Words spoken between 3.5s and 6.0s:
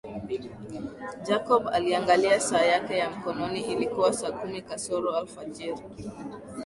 ilikuwa saa kumi kasoro alfajiri